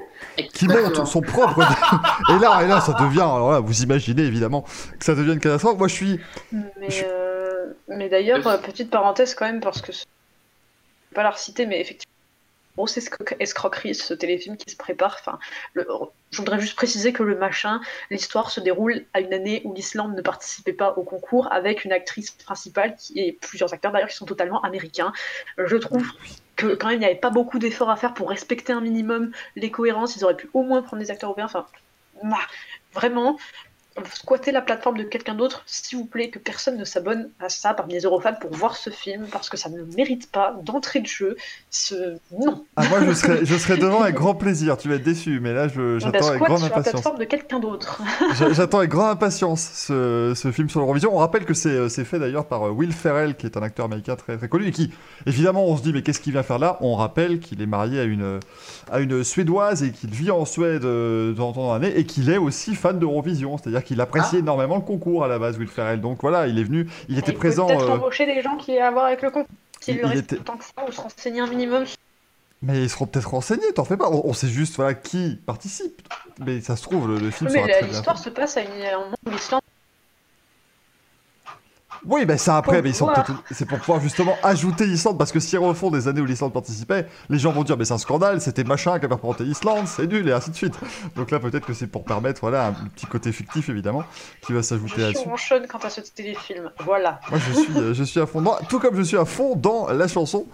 qui 0.66 0.72
Exactement. 0.72 0.98
monte 1.04 1.06
son 1.12 1.20
propre. 1.20 1.60
et 2.30 2.38
là, 2.38 2.62
et 2.62 2.66
là, 2.68 2.80
ça 2.80 2.92
devient. 2.94 3.20
Alors 3.20 3.52
là, 3.52 3.60
vous 3.60 3.82
imaginez 3.82 4.22
évidemment 4.22 4.62
que 4.98 5.04
ça 5.04 5.14
devient 5.14 5.32
une 5.32 5.40
catastrophe. 5.40 5.78
Moi, 5.78 5.88
je 5.88 5.94
suis. 5.94 6.20
Mais, 6.52 6.90
Je- 6.90 7.04
euh, 7.06 7.72
mais 7.88 8.08
d'ailleurs, 8.08 8.46
euh, 8.46 8.58
petite 8.58 8.90
parenthèse 8.90 9.34
quand 9.34 9.46
même, 9.46 9.60
parce 9.60 9.80
que 9.80 9.92
je 9.92 9.98
vais 10.00 11.14
pas 11.14 11.22
la 11.22 11.30
reciter, 11.30 11.66
mais 11.66 11.80
effectivement, 11.80 12.10
grosse 12.76 12.96
escro- 12.96 13.36
escroquerie 13.38 13.94
ce 13.94 14.14
téléfilm 14.14 14.56
qui 14.56 14.70
se 14.70 14.76
prépare. 14.76 15.16
Enfin, 15.20 15.38
le- 15.74 15.86
je 16.30 16.38
voudrais 16.38 16.58
juste 16.58 16.74
préciser 16.74 17.12
que 17.12 17.22
le 17.22 17.36
machin, 17.36 17.80
l'histoire 18.10 18.50
se 18.50 18.60
déroule 18.60 19.04
à 19.12 19.20
une 19.20 19.34
année 19.34 19.60
où 19.64 19.74
l'Islande 19.74 20.14
ne 20.16 20.22
participait 20.22 20.72
pas 20.72 20.92
au 20.96 21.02
concours 21.02 21.52
avec 21.52 21.84
une 21.84 21.92
actrice 21.92 22.30
principale 22.30 22.96
qui, 22.96 23.18
et 23.18 23.32
plusieurs 23.42 23.74
acteurs 23.74 23.92
d'ailleurs 23.92 24.08
qui 24.08 24.16
sont 24.16 24.24
totalement 24.24 24.62
américains. 24.62 25.12
Je 25.58 25.76
trouve 25.76 26.06
quand 26.62 26.88
même 26.88 26.96
il 26.96 27.00
n'y 27.00 27.06
avait 27.06 27.14
pas 27.14 27.30
beaucoup 27.30 27.58
d'efforts 27.58 27.90
à 27.90 27.96
faire 27.96 28.14
pour 28.14 28.30
respecter 28.30 28.72
un 28.72 28.80
minimum 28.80 29.32
les 29.56 29.70
cohérences. 29.70 30.16
Ils 30.16 30.24
auraient 30.24 30.36
pu 30.36 30.48
au 30.54 30.62
moins 30.62 30.82
prendre 30.82 31.02
des 31.02 31.10
acteurs 31.10 31.30
européens. 31.30 31.46
Enfin, 31.46 31.66
vraiment, 32.92 33.38
squatter 34.14 34.52
la 34.52 34.60
plateforme 34.62 34.98
de 34.98 35.02
quelqu'un 35.04 35.34
d'autre, 35.34 35.62
s'il 35.66 35.98
vous 35.98 36.04
plaît, 36.04 36.28
que 36.30 36.38
personne 36.38 36.76
ne 36.78 36.84
s'abonne 36.84 37.28
à 37.40 37.48
ça 37.48 37.74
parmi 37.74 37.94
les 37.94 38.00
Eurofans 38.00 38.34
pour 38.40 38.50
voir 38.52 38.76
ce 38.76 38.90
film, 38.90 39.26
parce 39.30 39.48
que 39.48 39.56
ça 39.56 39.68
ne 39.68 39.82
mérite 39.96 40.30
pas 40.30 40.54
d'entrée 40.62 41.00
de 41.00 41.06
jeu. 41.06 41.36
Ce... 41.70 42.16
Non. 42.30 42.64
Ah, 42.76 42.88
moi, 42.88 43.04
je 43.04 43.12
serais, 43.12 43.44
je 43.44 43.56
serais 43.56 43.76
devant 43.76 44.02
avec 44.02 44.14
grand 44.22 44.34
plaisir. 44.34 44.76
Tu 44.78 44.88
vas 44.88 44.94
être 44.96 45.02
déçu, 45.02 45.40
mais 45.40 45.52
là, 45.52 45.68
je- 45.68 45.98
Bah, 45.98 46.10
j'attends 46.12 46.28
avec 46.28 46.42
grande 46.42 46.58
sur 46.58 46.66
la 46.68 46.72
impatience. 46.72 46.92
plateforme 46.92 47.18
de 47.18 47.24
quelqu'un 47.24 47.60
d'autre. 47.60 48.02
J'a- 48.38 48.52
J'attends 48.52 48.78
avec 48.78 48.90
grande 48.90 49.10
impatience 49.10 49.60
ce, 49.74 50.32
ce 50.36 50.50
film 50.52 50.68
sur 50.68 50.80
l'Eurovision. 50.80 51.14
On 51.14 51.18
rappelle 51.18 51.44
que 51.44 51.54
c'est 51.54 51.68
euh, 51.70 51.88
fait 51.88 52.18
d'ailleurs 52.18 52.46
par 52.46 52.66
euh, 52.66 52.70
Will 52.70 52.92
Ferrell, 52.92 53.36
qui 53.36 53.46
est 53.46 53.56
un 53.56 53.62
acteur 53.62 53.86
américain 53.86 54.16
très, 54.16 54.36
très 54.36 54.48
connu 54.48 54.66
et 54.66 54.72
qui, 54.72 54.90
évidemment, 55.26 55.64
on 55.66 55.76
se 55.76 55.82
dit, 55.82 55.92
mais 55.92 56.02
qu'est-ce 56.02 56.20
qu'il 56.20 56.32
vient 56.32 56.42
faire 56.42 56.58
là? 56.58 56.78
On 56.80 56.94
rappelle 56.94 57.40
qu'il 57.40 57.60
est 57.62 57.66
marié 57.66 58.00
à 58.00 58.04
une, 58.04 58.40
à 58.90 59.00
une 59.00 59.22
Suédoise 59.24 59.82
et 59.82 59.92
qu'il 59.92 60.10
vit 60.10 60.30
en 60.30 60.44
Suède 60.44 60.84
euh, 60.84 61.32
de 61.32 61.36
temps 61.36 61.48
en 61.48 61.52
temps 61.52 61.66
dans 61.68 61.72
l'année 61.74 61.96
et 61.98 62.04
qu'il 62.06 62.30
est 62.30 62.38
aussi 62.38 62.74
fan 62.74 62.98
d'Eurovision. 62.98 63.56
C'est-à-dire 63.58 63.81
qu'il 63.82 64.00
apprécie 64.00 64.36
Ah. 64.36 64.38
énormément 64.40 64.76
le 64.76 64.82
concours 64.82 65.24
à 65.24 65.28
la 65.28 65.38
base, 65.38 65.58
Will 65.58 65.68
Ferrell. 65.68 66.00
Donc 66.00 66.18
voilà, 66.22 66.46
il 66.46 66.58
est 66.58 66.64
venu, 66.64 66.88
il 67.08 67.18
était 67.18 67.32
Il 67.32 67.38
présent. 67.38 67.66
Peut-être 67.66 67.88
euh, 67.90 67.94
embaucher 67.96 68.26
des 68.26 68.40
gens 68.42 68.56
qui 68.56 68.72
aient 68.72 68.80
à 68.80 68.90
voir 68.90 69.06
avec 69.06 69.22
le 69.22 69.30
concours. 69.30 69.48
S'il 69.80 69.96
lui 69.96 70.04
reste 70.04 70.32
était- 70.32 70.36
tant 70.42 70.56
que 70.56 70.64
ça, 70.64 70.70
ou 70.88 70.92
se 70.92 71.00
renseigner 71.00 71.40
un 71.40 71.46
minimum. 71.48 71.84
Mais 72.64 72.84
ils 72.84 72.88
seront 72.90 73.06
peut-être 73.06 73.28
renseignés, 73.30 73.72
t'en 73.74 73.84
fais 73.84 73.96
pas. 73.96 74.08
On, 74.08 74.22
on 74.28 74.32
sait 74.32 74.46
juste 74.46 74.76
voilà, 74.76 74.94
qui 74.94 75.40
participe. 75.44 76.00
Mais 76.38 76.60
ça 76.60 76.76
se 76.76 76.82
trouve, 76.82 77.08
le, 77.08 77.18
le 77.18 77.30
film 77.32 77.50
Mais 77.52 77.82
l'histoire 77.82 78.16
se 78.18 78.30
passe 78.30 78.56
à, 78.56 78.60
une, 78.60 78.68
un 78.70 78.98
moment 79.00 79.16
où 79.26 79.30
l'Islande. 79.30 79.60
Oui, 82.04 82.24
ben 82.24 82.36
ça 82.36 82.56
après, 82.56 82.82
mais 82.82 82.90
ils 82.90 82.94
sont 82.94 83.08
c'est 83.50 83.66
pour 83.66 83.78
pouvoir 83.78 84.00
justement 84.00 84.36
ajouter 84.42 84.86
l'Islande, 84.86 85.18
parce 85.18 85.30
que 85.30 85.40
s'ils 85.40 85.58
refont 85.58 85.90
des 85.90 86.08
années 86.08 86.20
où 86.20 86.24
l'Islande 86.24 86.52
participait, 86.52 87.06
les 87.28 87.38
gens 87.38 87.52
vont 87.52 87.62
dire, 87.62 87.76
mais 87.76 87.84
c'est 87.84 87.94
un 87.94 87.98
scandale, 87.98 88.40
c'était 88.40 88.64
machin 88.64 88.98
qui 88.98 89.04
avait 89.04 89.14
représenté 89.14 89.44
l'Islande, 89.44 89.86
c'est 89.86 90.06
nul, 90.06 90.28
et 90.28 90.32
ainsi 90.32 90.50
de 90.50 90.56
suite. 90.56 90.74
Donc 91.16 91.30
là, 91.30 91.38
peut-être 91.38 91.64
que 91.64 91.74
c'est 91.74 91.86
pour 91.86 92.04
permettre, 92.04 92.40
voilà, 92.40 92.66
un 92.68 92.72
petit 92.72 93.06
côté 93.06 93.30
fictif, 93.30 93.68
évidemment, 93.68 94.02
qui 94.40 94.52
va 94.52 94.62
s'ajouter 94.62 95.02
Je 95.12 95.18
suis 95.18 95.28
ronchonne 95.28 95.66
quant 95.66 95.78
à 95.78 95.90
ce 95.90 96.00
téléfilm. 96.00 96.70
Voilà. 96.84 97.20
Moi, 97.30 97.38
je 97.38 97.52
suis, 97.60 97.78
euh, 97.78 97.94
je 97.94 98.04
suis 98.04 98.20
à 98.20 98.26
fond 98.26 98.40
dedans, 98.40 98.56
tout 98.68 98.80
comme 98.80 98.96
je 98.96 99.02
suis 99.02 99.16
à 99.16 99.24
fond 99.24 99.54
dans 99.54 99.88
la 99.88 100.08
chanson 100.08 100.46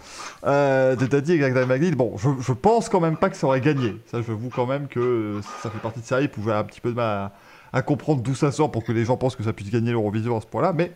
euh, 0.44 0.96
de 0.96 1.06
Daddy 1.06 1.32
et 1.32 1.38
Greg 1.38 1.54
Magniel. 1.66 1.94
Bon, 1.94 2.16
je, 2.18 2.28
je 2.40 2.52
pense 2.52 2.88
quand 2.88 3.00
même 3.00 3.16
pas 3.16 3.30
que 3.30 3.36
ça 3.36 3.46
aurait 3.46 3.60
gagné. 3.60 3.96
Ça, 4.10 4.20
je 4.20 4.32
vous 4.32 4.50
quand 4.50 4.66
même 4.66 4.86
que 4.86 5.00
euh, 5.00 5.40
ça 5.62 5.70
fait 5.70 5.78
partie 5.78 6.00
de 6.00 6.06
ça, 6.06 6.20
il 6.20 6.28
pouvait 6.28 6.52
un 6.52 6.64
petit 6.64 6.80
peu 6.80 6.90
de 6.90 6.96
mal 6.96 7.06
à, 7.06 7.32
à 7.72 7.82
comprendre 7.82 8.22
d'où 8.22 8.34
ça 8.34 8.52
sort 8.52 8.70
pour 8.70 8.84
que 8.84 8.92
les 8.92 9.04
gens 9.06 9.16
pensent 9.16 9.36
que 9.36 9.42
ça 9.42 9.52
puisse 9.52 9.70
gagner 9.70 9.92
l'Eurovision 9.92 10.36
à 10.36 10.40
ce 10.40 10.46
point-là, 10.46 10.72
mais 10.74 10.92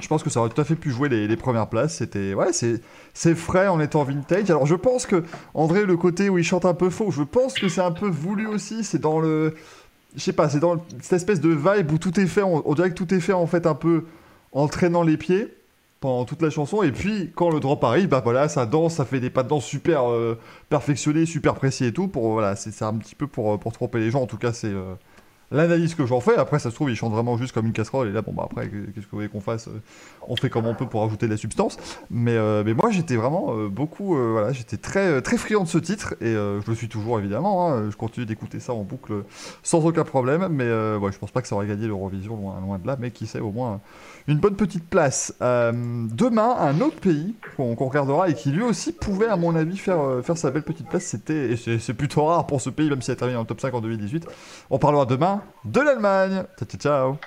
je 0.00 0.08
pense 0.08 0.22
que 0.22 0.30
ça 0.30 0.40
aurait 0.40 0.48
tout 0.48 0.60
à 0.60 0.64
fait 0.64 0.74
pu 0.74 0.90
jouer 0.90 1.08
les, 1.08 1.36
premières 1.36 1.68
places. 1.68 1.96
C'était, 1.96 2.34
ouais, 2.34 2.52
c'est, 2.52 3.34
frais 3.34 3.68
en 3.68 3.80
étant 3.80 4.02
vintage. 4.02 4.50
Alors, 4.50 4.66
je 4.66 4.74
pense 4.74 5.06
que 5.06 5.24
André, 5.54 5.86
le 5.86 5.96
côté 5.96 6.28
où 6.28 6.38
il 6.38 6.44
chante 6.44 6.64
un 6.64 6.74
peu 6.74 6.90
faux, 6.90 7.10
je 7.10 7.22
pense 7.22 7.54
que 7.54 7.68
c'est 7.68 7.80
un 7.80 7.92
peu 7.92 8.08
voulu 8.08 8.46
aussi. 8.46 8.82
C'est 8.84 8.98
dans 8.98 9.20
le, 9.20 9.54
je 10.16 10.20
sais 10.20 10.32
pas, 10.32 10.48
c'est 10.48 10.60
dans 10.60 10.84
cette 11.00 11.14
espèce 11.14 11.40
de 11.40 11.50
vibe 11.50 11.92
où 11.92 11.98
tout 11.98 12.18
est 12.18 12.26
fait. 12.26 12.42
On, 12.42 12.74
dirait 12.74 12.90
que 12.90 12.94
tout 12.94 13.12
est 13.14 13.20
fait 13.20 13.32
en 13.32 13.46
fait 13.46 13.66
un 13.66 13.74
peu 13.74 14.04
en 14.52 14.66
traînant 14.68 15.02
les 15.02 15.16
pieds 15.16 15.54
pendant 16.00 16.24
toute 16.24 16.42
la 16.42 16.50
chanson. 16.50 16.82
Et 16.82 16.92
puis, 16.92 17.30
quand 17.34 17.50
le 17.50 17.60
drop 17.60 17.82
arrive, 17.84 18.08
bah 18.08 18.20
voilà, 18.22 18.48
ça 18.48 18.66
danse, 18.66 18.94
ça 18.94 19.04
fait 19.04 19.20
des 19.20 19.30
pas 19.30 19.42
de 19.42 19.48
danse 19.48 19.64
super 19.64 20.10
euh, 20.10 20.38
perfectionnés, 20.68 21.24
super 21.24 21.54
précis 21.54 21.86
et 21.86 21.92
tout. 21.92 22.08
Pour 22.08 22.32
voilà, 22.32 22.56
c'est, 22.56 22.72
c'est 22.72 22.84
un 22.84 22.94
petit 22.94 23.14
peu 23.14 23.26
pour, 23.26 23.54
euh, 23.54 23.58
pour 23.58 23.72
tromper 23.72 24.00
les 24.00 24.10
gens. 24.10 24.22
En 24.22 24.26
tout 24.26 24.38
cas, 24.38 24.52
c'est 24.52 24.68
euh, 24.68 24.94
l'analyse 25.50 25.94
que 25.94 26.06
j'en 26.06 26.20
fais. 26.20 26.36
Après, 26.36 26.58
ça 26.58 26.70
se 26.70 26.74
trouve, 26.74 26.90
il 26.90 26.96
chante 26.96 27.12
vraiment 27.12 27.36
juste 27.36 27.52
comme 27.52 27.66
une 27.66 27.72
casserole. 27.72 28.08
Et 28.08 28.12
là, 28.12 28.22
bon, 28.22 28.32
bah 28.32 28.46
après, 28.50 28.68
qu'est-ce 28.68 29.06
que 29.06 29.10
vous 29.10 29.18
voulez 29.18 29.28
qu'on 29.28 29.40
fasse 29.40 29.68
euh, 29.68 29.80
On 30.28 30.36
fait 30.36 30.50
comme 30.50 30.66
on 30.66 30.74
peut 30.74 30.86
pour 30.86 31.04
ajouter 31.04 31.26
de 31.26 31.32
la 31.32 31.36
substance. 31.36 31.76
Mais, 32.10 32.36
euh, 32.36 32.62
mais 32.64 32.74
moi, 32.74 32.90
j'étais 32.90 33.16
vraiment 33.16 33.54
euh, 33.56 33.68
beaucoup. 33.68 34.16
voilà, 34.16 34.52
j'étais 34.52 34.76
très, 34.76 35.20
très 35.22 35.36
friand 35.36 35.64
de 35.64 35.68
ce 35.68 35.78
titre. 35.78 36.14
Et 36.20 36.32
je 36.32 36.66
le 36.66 36.74
suis 36.74 36.88
toujours, 36.88 37.18
évidemment. 37.18 37.72
hein. 37.72 37.90
je 37.90 37.96
continue 37.96 38.26
d'écouter 38.26 38.60
ça 38.60 38.72
en 38.72 38.82
boucle 38.82 39.24
sans 39.62 39.84
aucun 39.84 40.04
problème. 40.04 40.48
Mais 40.50 40.70
ouais, 40.96 41.12
je 41.12 41.18
pense 41.18 41.30
pas 41.30 41.42
que 41.42 41.48
ça 41.48 41.56
aurait 41.56 41.66
gagné 41.66 41.86
l'Eurovision, 41.86 42.36
loin, 42.36 42.60
loin 42.60 42.78
de 42.78 42.86
là. 42.86 42.96
Mais 42.98 43.10
qui 43.10 43.26
sait, 43.26 43.40
au 43.40 43.52
moins 43.52 43.80
une 44.26 44.38
bonne 44.38 44.56
petite 44.56 44.88
place. 44.88 45.34
Demain, 45.40 46.56
un 46.58 46.80
autre 46.80 46.96
pays 46.96 47.34
qu'on 47.56 47.74
regardera 47.74 48.28
et 48.28 48.34
qui 48.34 48.50
lui 48.50 48.62
aussi 48.62 48.92
pouvait, 48.92 49.28
à 49.28 49.36
mon 49.36 49.54
avis, 49.54 49.76
faire, 49.76 50.00
faire 50.22 50.38
sa 50.38 50.50
belle 50.50 50.62
petite 50.62 50.88
place, 50.88 51.04
c'était, 51.04 51.52
et 51.52 51.56
c'est 51.56 51.94
plutôt 51.94 52.24
rare 52.24 52.46
pour 52.46 52.60
ce 52.60 52.70
pays, 52.70 52.88
même 52.88 53.02
s'il 53.02 53.12
a 53.12 53.16
terminé 53.16 53.38
le 53.38 53.44
top 53.44 53.60
5 53.60 53.74
en 53.74 53.80
2018. 53.80 54.26
On 54.70 54.78
parlera 54.78 55.04
demain 55.04 55.33
de 55.64 55.80
l'Allemagne. 55.80 56.44
Ciao, 56.56 56.66
ciao, 56.68 56.80
ciao. 56.80 57.18